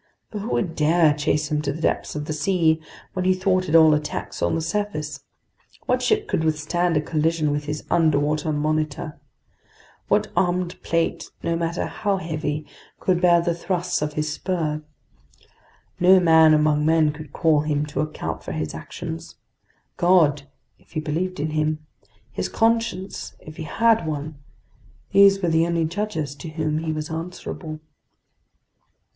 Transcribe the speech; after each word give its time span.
For 0.31 0.39
who 0.39 0.49
would 0.53 0.75
dare 0.75 1.13
chase 1.13 1.51
him 1.51 1.61
to 1.61 1.71
the 1.71 1.79
depths 1.83 2.15
of 2.15 2.25
the 2.25 2.33
sea 2.33 2.81
when 3.13 3.23
he 3.23 3.35
thwarted 3.35 3.75
all 3.75 3.93
attacks 3.93 4.41
on 4.41 4.55
the 4.55 4.59
surface? 4.61 5.23
What 5.85 6.01
ship 6.01 6.27
could 6.27 6.43
withstand 6.43 6.97
a 6.97 7.01
collision 7.01 7.51
with 7.51 7.65
his 7.65 7.83
underwater 7.91 8.51
Monitor? 8.51 9.19
What 10.07 10.31
armor 10.35 10.65
plate, 10.81 11.29
no 11.43 11.55
matter 11.55 11.85
how 11.85 12.17
heavy, 12.17 12.65
could 12.99 13.21
bear 13.21 13.41
the 13.41 13.53
thrusts 13.53 14.01
of 14.01 14.13
his 14.13 14.33
spur? 14.33 14.81
No 15.99 16.19
man 16.19 16.55
among 16.55 16.83
men 16.83 17.11
could 17.11 17.31
call 17.31 17.59
him 17.59 17.85
to 17.85 18.01
account 18.01 18.41
for 18.41 18.53
his 18.53 18.73
actions. 18.73 19.35
God, 19.97 20.47
if 20.79 20.93
he 20.93 20.99
believed 20.99 21.39
in 21.39 21.51
Him, 21.51 21.85
his 22.31 22.49
conscience 22.49 23.35
if 23.39 23.57
he 23.57 23.65
had 23.65 24.07
one—these 24.07 25.43
were 25.43 25.49
the 25.49 25.67
only 25.67 25.85
judges 25.85 26.33
to 26.37 26.49
whom 26.49 26.79
he 26.79 26.91
was 26.91 27.11
answerable. 27.11 27.79